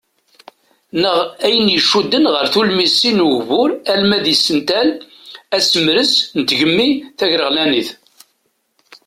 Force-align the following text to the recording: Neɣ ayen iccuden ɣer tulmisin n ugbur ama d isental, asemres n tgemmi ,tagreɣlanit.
Neɣ 1.01 1.17
ayen 1.45 1.73
iccuden 1.77 2.25
ɣer 2.33 2.45
tulmisin 2.53 3.17
n 3.21 3.25
ugbur 3.27 3.69
ama 3.93 4.17
d 4.23 4.25
isental, 4.33 4.89
asemres 5.55 6.11
n 6.39 6.41
tgemmi 6.43 6.89
,tagreɣlanit. 7.17 7.89